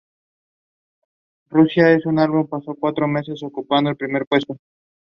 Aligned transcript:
Arjuna 1.51 2.25
was 2.31 2.47
proud 2.81 2.95
that 2.95 3.15
there 3.27 3.33
is 3.35 3.43
no 3.43 3.49
greater 3.51 3.93
devotee 3.93 4.15
of 4.15 4.27
Krishna 4.29 4.45
than 4.47 4.55
him. 4.55 4.57